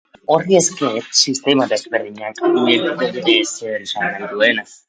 Horri 0.35 0.55
esker, 0.59 0.95
sistema 1.23 1.67
desberdinek 1.75 2.43
ulertuko 2.49 3.11
dute 3.19 3.39
zer 3.53 3.81
esan 3.87 4.19
nahi 4.19 4.35
duen. 4.35 4.65